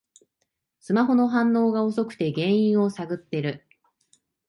[0.79, 3.67] スマホの反応が遅くて原因を探ってる